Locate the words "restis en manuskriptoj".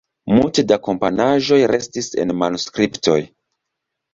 1.73-3.19